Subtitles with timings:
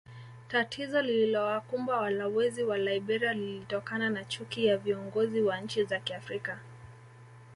[0.47, 6.59] Tatizo lililowakumba walowezi wa Liberia lilitokana na chuki ya viongozi wa nchi za Kiafrika